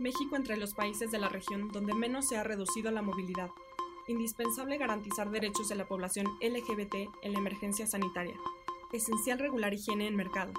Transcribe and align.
México 0.00 0.34
entre 0.34 0.56
los 0.56 0.74
países 0.74 1.12
de 1.12 1.18
la 1.18 1.28
región 1.28 1.68
donde 1.68 1.94
menos 1.94 2.28
se 2.28 2.36
ha 2.36 2.42
reducido 2.42 2.90
la 2.90 3.00
movilidad. 3.00 3.50
Indispensable 4.08 4.76
garantizar 4.76 5.30
derechos 5.30 5.68
de 5.68 5.76
la 5.76 5.86
población 5.86 6.26
LGBT 6.40 6.94
en 7.22 7.32
la 7.32 7.38
emergencia 7.38 7.86
sanitaria. 7.86 8.34
Esencial 8.92 9.38
regular 9.38 9.72
higiene 9.72 10.08
en 10.08 10.16
mercados. 10.16 10.58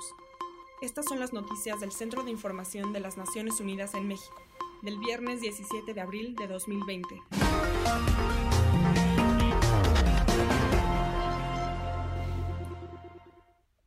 Estas 0.81 1.05
son 1.05 1.19
las 1.19 1.33
noticias 1.33 1.81
del 1.81 1.91
Centro 1.91 2.23
de 2.23 2.31
Información 2.31 2.93
de 2.93 3.01
las 3.01 3.17
Naciones 3.17 3.59
Unidas 3.59 3.93
en 3.93 4.07
México, 4.07 4.41
del 4.81 4.99
viernes 4.99 5.41
17 5.41 5.93
de 5.93 6.01
abril 6.01 6.35
de 6.35 6.47
2020. 6.47 7.21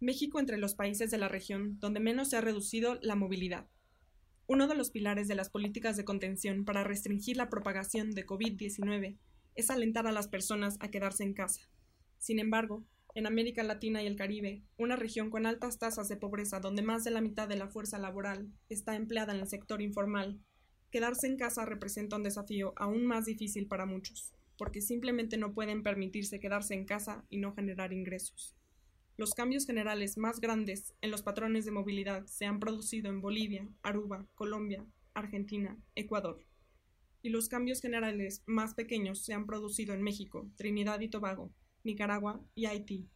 México 0.00 0.40
entre 0.40 0.58
los 0.58 0.74
países 0.74 1.10
de 1.10 1.18
la 1.18 1.28
región 1.28 1.78
donde 1.80 2.00
menos 2.00 2.30
se 2.30 2.36
ha 2.36 2.40
reducido 2.42 2.98
la 3.00 3.14
movilidad. 3.14 3.66
Uno 4.50 4.66
de 4.66 4.74
los 4.74 4.90
pilares 4.90 5.28
de 5.28 5.34
las 5.34 5.50
políticas 5.50 5.98
de 5.98 6.06
contención 6.06 6.64
para 6.64 6.82
restringir 6.82 7.36
la 7.36 7.50
propagación 7.50 8.12
de 8.12 8.24
COVID-19 8.24 9.18
es 9.54 9.68
alentar 9.68 10.06
a 10.06 10.12
las 10.12 10.26
personas 10.26 10.78
a 10.80 10.90
quedarse 10.90 11.22
en 11.22 11.34
casa. 11.34 11.60
Sin 12.16 12.38
embargo, 12.38 12.82
en 13.14 13.26
América 13.26 13.62
Latina 13.62 14.02
y 14.02 14.06
el 14.06 14.16
Caribe, 14.16 14.62
una 14.78 14.96
región 14.96 15.28
con 15.28 15.44
altas 15.44 15.78
tasas 15.78 16.08
de 16.08 16.16
pobreza 16.16 16.60
donde 16.60 16.80
más 16.80 17.04
de 17.04 17.10
la 17.10 17.20
mitad 17.20 17.46
de 17.46 17.56
la 17.56 17.68
fuerza 17.68 17.98
laboral 17.98 18.50
está 18.70 18.96
empleada 18.96 19.34
en 19.34 19.40
el 19.40 19.48
sector 19.48 19.82
informal, 19.82 20.40
quedarse 20.90 21.26
en 21.26 21.36
casa 21.36 21.66
representa 21.66 22.16
un 22.16 22.22
desafío 22.22 22.72
aún 22.76 23.04
más 23.04 23.26
difícil 23.26 23.66
para 23.66 23.84
muchos, 23.84 24.32
porque 24.56 24.80
simplemente 24.80 25.36
no 25.36 25.52
pueden 25.52 25.82
permitirse 25.82 26.40
quedarse 26.40 26.72
en 26.72 26.86
casa 26.86 27.26
y 27.28 27.36
no 27.36 27.52
generar 27.52 27.92
ingresos. 27.92 28.57
Los 29.18 29.34
cambios 29.34 29.66
generales 29.66 30.16
más 30.16 30.38
grandes 30.38 30.94
en 31.00 31.10
los 31.10 31.22
patrones 31.22 31.64
de 31.64 31.72
movilidad 31.72 32.24
se 32.26 32.46
han 32.46 32.60
producido 32.60 33.10
en 33.10 33.20
Bolivia, 33.20 33.68
Aruba, 33.82 34.24
Colombia, 34.36 34.86
Argentina, 35.12 35.76
Ecuador. 35.96 36.46
Y 37.20 37.30
los 37.30 37.48
cambios 37.48 37.80
generales 37.80 38.44
más 38.46 38.74
pequeños 38.74 39.24
se 39.24 39.34
han 39.34 39.44
producido 39.44 39.92
en 39.92 40.02
México, 40.02 40.48
Trinidad 40.54 41.00
y 41.00 41.08
Tobago, 41.08 41.50
Nicaragua 41.82 42.40
y 42.54 42.66
Haití. 42.66 43.08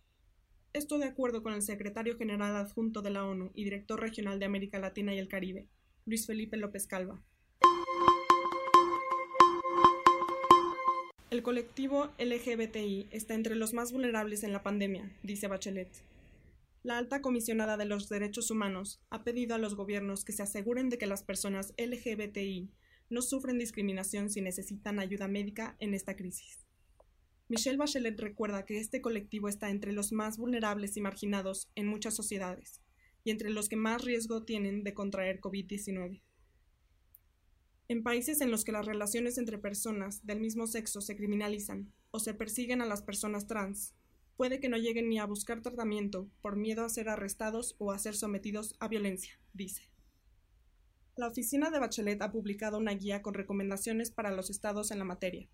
Esto 0.72 0.98
de 0.98 1.04
acuerdo 1.04 1.44
con 1.44 1.52
el 1.52 1.62
secretario 1.62 2.18
general 2.18 2.56
adjunto 2.56 3.00
de 3.00 3.10
la 3.10 3.24
ONU 3.24 3.52
y 3.54 3.62
director 3.62 4.00
regional 4.00 4.40
de 4.40 4.46
América 4.46 4.80
Latina 4.80 5.14
y 5.14 5.20
el 5.20 5.28
Caribe, 5.28 5.68
Luis 6.04 6.26
Felipe 6.26 6.56
López 6.56 6.88
Calva. 6.88 7.22
El 11.32 11.42
colectivo 11.42 12.10
LGBTI 12.18 13.08
está 13.10 13.32
entre 13.32 13.56
los 13.56 13.72
más 13.72 13.90
vulnerables 13.90 14.42
en 14.42 14.52
la 14.52 14.62
pandemia, 14.62 15.10
dice 15.22 15.48
Bachelet. 15.48 15.88
La 16.82 16.98
alta 16.98 17.22
comisionada 17.22 17.78
de 17.78 17.86
los 17.86 18.10
derechos 18.10 18.50
humanos 18.50 19.00
ha 19.08 19.24
pedido 19.24 19.54
a 19.54 19.58
los 19.58 19.74
gobiernos 19.74 20.26
que 20.26 20.34
se 20.34 20.42
aseguren 20.42 20.90
de 20.90 20.98
que 20.98 21.06
las 21.06 21.22
personas 21.22 21.72
LGBTI 21.78 22.70
no 23.08 23.22
sufren 23.22 23.58
discriminación 23.58 24.28
si 24.28 24.42
necesitan 24.42 25.00
ayuda 25.00 25.26
médica 25.26 25.74
en 25.78 25.94
esta 25.94 26.16
crisis. 26.16 26.66
Michelle 27.48 27.78
Bachelet 27.78 28.20
recuerda 28.20 28.66
que 28.66 28.76
este 28.76 29.00
colectivo 29.00 29.48
está 29.48 29.70
entre 29.70 29.94
los 29.94 30.12
más 30.12 30.36
vulnerables 30.36 30.98
y 30.98 31.00
marginados 31.00 31.70
en 31.76 31.86
muchas 31.86 32.14
sociedades, 32.14 32.82
y 33.24 33.30
entre 33.30 33.48
los 33.48 33.70
que 33.70 33.76
más 33.76 34.04
riesgo 34.04 34.44
tienen 34.44 34.84
de 34.84 34.92
contraer 34.92 35.40
COVID-19. 35.40 36.20
En 37.92 38.02
países 38.02 38.40
en 38.40 38.50
los 38.50 38.64
que 38.64 38.72
las 38.72 38.86
relaciones 38.86 39.36
entre 39.36 39.58
personas 39.58 40.24
del 40.24 40.40
mismo 40.40 40.66
sexo 40.66 41.02
se 41.02 41.14
criminalizan 41.14 41.92
o 42.10 42.20
se 42.20 42.32
persiguen 42.32 42.80
a 42.80 42.86
las 42.86 43.02
personas 43.02 43.46
trans, 43.46 43.92
puede 44.38 44.60
que 44.60 44.70
no 44.70 44.78
lleguen 44.78 45.10
ni 45.10 45.18
a 45.18 45.26
buscar 45.26 45.60
tratamiento 45.60 46.26
por 46.40 46.56
miedo 46.56 46.86
a 46.86 46.88
ser 46.88 47.10
arrestados 47.10 47.76
o 47.76 47.92
a 47.92 47.98
ser 47.98 48.14
sometidos 48.14 48.76
a 48.80 48.88
violencia, 48.88 49.38
dice. 49.52 49.90
La 51.16 51.28
oficina 51.28 51.70
de 51.70 51.80
Bachelet 51.80 52.22
ha 52.22 52.32
publicado 52.32 52.78
una 52.78 52.92
guía 52.92 53.20
con 53.20 53.34
recomendaciones 53.34 54.10
para 54.10 54.30
los 54.30 54.48
estados 54.48 54.90
en 54.90 54.98
la 54.98 55.04
materia. 55.04 55.50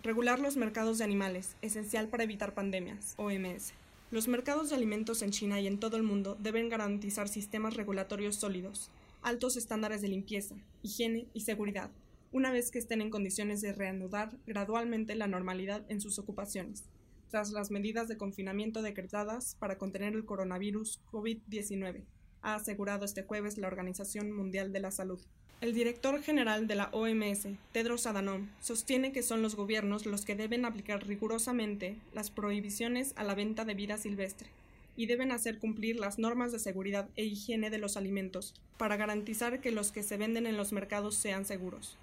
Regular 0.00 0.40
los 0.40 0.56
mercados 0.56 0.98
de 0.98 1.04
animales, 1.04 1.54
esencial 1.62 2.08
para 2.08 2.24
evitar 2.24 2.54
pandemias, 2.54 3.14
OMS. 3.18 3.72
Los 4.12 4.28
mercados 4.28 4.68
de 4.68 4.76
alimentos 4.76 5.22
en 5.22 5.30
China 5.30 5.58
y 5.58 5.66
en 5.66 5.80
todo 5.80 5.96
el 5.96 6.02
mundo 6.02 6.36
deben 6.38 6.68
garantizar 6.68 7.30
sistemas 7.30 7.72
regulatorios 7.72 8.36
sólidos, 8.36 8.90
altos 9.22 9.56
estándares 9.56 10.02
de 10.02 10.08
limpieza, 10.08 10.54
higiene 10.82 11.28
y 11.32 11.40
seguridad, 11.40 11.90
una 12.30 12.52
vez 12.52 12.70
que 12.70 12.78
estén 12.78 13.00
en 13.00 13.08
condiciones 13.08 13.62
de 13.62 13.72
reanudar 13.72 14.36
gradualmente 14.46 15.14
la 15.14 15.28
normalidad 15.28 15.86
en 15.88 16.02
sus 16.02 16.18
ocupaciones, 16.18 16.84
tras 17.30 17.52
las 17.52 17.70
medidas 17.70 18.06
de 18.06 18.18
confinamiento 18.18 18.82
decretadas 18.82 19.56
para 19.58 19.78
contener 19.78 20.12
el 20.12 20.26
coronavirus 20.26 21.00
COVID-19, 21.10 22.04
ha 22.42 22.56
asegurado 22.56 23.06
este 23.06 23.22
jueves 23.22 23.56
la 23.56 23.68
Organización 23.68 24.30
Mundial 24.30 24.74
de 24.74 24.80
la 24.80 24.90
Salud. 24.90 25.22
El 25.62 25.74
director 25.74 26.20
general 26.20 26.66
de 26.66 26.74
la 26.74 26.88
OMS, 26.90 27.46
Tedros 27.70 28.08
Adhanom, 28.08 28.48
sostiene 28.60 29.12
que 29.12 29.22
son 29.22 29.42
los 29.42 29.54
gobiernos 29.54 30.06
los 30.06 30.24
que 30.24 30.34
deben 30.34 30.64
aplicar 30.64 31.06
rigurosamente 31.06 31.94
las 32.12 32.32
prohibiciones 32.32 33.12
a 33.14 33.22
la 33.22 33.36
venta 33.36 33.64
de 33.64 33.74
vida 33.74 33.96
silvestre 33.96 34.48
y 34.96 35.06
deben 35.06 35.30
hacer 35.30 35.60
cumplir 35.60 36.00
las 36.00 36.18
normas 36.18 36.50
de 36.50 36.58
seguridad 36.58 37.08
e 37.14 37.26
higiene 37.26 37.70
de 37.70 37.78
los 37.78 37.96
alimentos 37.96 38.54
para 38.76 38.96
garantizar 38.96 39.60
que 39.60 39.70
los 39.70 39.92
que 39.92 40.02
se 40.02 40.16
venden 40.16 40.48
en 40.48 40.56
los 40.56 40.72
mercados 40.72 41.14
sean 41.14 41.44
seguros. 41.44 41.96